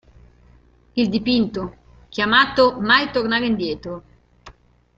Il 0.95 1.09
dipinto, 1.11 1.75
chiamato 2.09 2.79
"Mai 2.81 3.11
tornare 3.11 3.45
indietro! 3.45 4.03